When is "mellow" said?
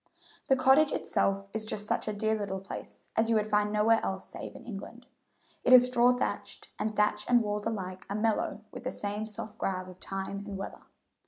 8.15-8.61